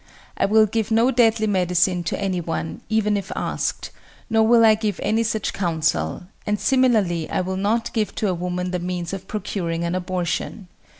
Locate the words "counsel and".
5.53-6.59